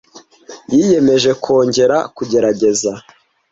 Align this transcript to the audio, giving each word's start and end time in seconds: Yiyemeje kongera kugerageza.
Yiyemeje 0.73 1.31
kongera 1.43 1.97
kugerageza. 2.15 2.93